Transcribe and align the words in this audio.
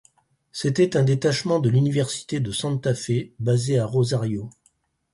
C'était 0.51 0.97
un 0.97 1.03
détachement 1.03 1.59
de 1.59 1.69
l'université 1.69 2.39
de 2.39 2.51
Santa 2.51 2.95
Fe 2.95 3.33
basée 3.39 3.77
à 3.77 3.85
Rosario. 3.85 4.49